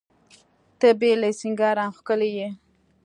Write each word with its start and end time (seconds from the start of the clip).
ته 0.79 0.87
بې 0.99 1.11
له 1.21 1.29
سینګاره 1.39 1.83
هم 1.85 1.93
ښکلي 1.97 2.29
یې. 2.37 2.49